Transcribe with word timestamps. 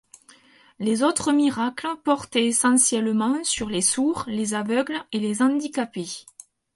Les 0.79 1.03
autres 1.03 1.31
miracles 1.31 1.89
portaient 2.03 2.47
essentiellement 2.47 3.43
sur 3.43 3.69
les 3.69 3.83
sourds, 3.83 4.23
les 4.25 4.55
aveugles 4.55 4.97
et 5.11 5.19
les 5.19 5.43
handicapés. 5.43 6.25